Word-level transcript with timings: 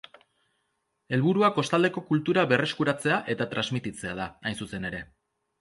Helburua 1.17 1.49
kostaldeko 1.57 2.03
kultura 2.09 2.45
berreskuratzea 2.53 3.21
eta 3.35 3.49
transmititzea 3.55 4.15
da, 4.23 4.29
hain 4.51 4.59
zuzen 4.65 4.91
ere. 4.91 5.05